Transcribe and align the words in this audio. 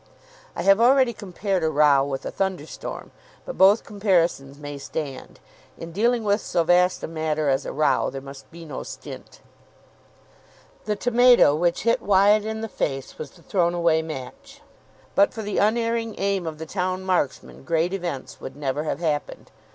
(I 0.55 0.63
have 0.63 0.81
already 0.81 1.13
compared 1.13 1.63
a 1.63 1.69
row 1.69 2.03
with 2.03 2.25
a 2.25 2.31
thunderstorm; 2.31 3.11
but 3.45 3.55
both 3.55 3.83
comparisons 3.83 4.57
may 4.57 4.79
stand. 4.79 5.39
In 5.77 5.91
dealing 5.91 6.23
with 6.23 6.41
so 6.41 6.63
vast 6.63 7.03
a 7.03 7.07
matter 7.07 7.49
as 7.49 7.67
a 7.67 7.71
row 7.71 8.09
there 8.09 8.19
must 8.19 8.49
be 8.49 8.65
no 8.65 8.81
stint.) 8.81 9.41
The 10.85 10.95
tomato 10.95 11.53
which 11.53 11.83
hit 11.83 12.01
Wyatt 12.01 12.45
in 12.45 12.61
the 12.61 12.67
face 12.67 13.19
was 13.19 13.29
the 13.29 13.43
thrown 13.43 13.75
away 13.75 14.01
match. 14.01 14.61
But 15.13 15.35
for 15.35 15.43
the 15.43 15.59
unerring 15.59 16.15
aim 16.17 16.47
of 16.47 16.57
the 16.57 16.65
town 16.65 17.03
marksman 17.03 17.63
great 17.63 17.93
events 17.93 18.41
would 18.41 18.55
never 18.55 18.85
have 18.85 19.01
happened. 19.01 19.51